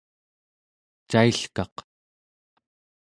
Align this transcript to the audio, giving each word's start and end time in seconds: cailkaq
cailkaq 1.11 1.75